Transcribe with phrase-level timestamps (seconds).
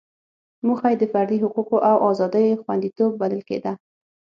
[0.65, 3.71] موخه یې د فردي حقوقو او ازادیو خوندیتوب بلل کېده.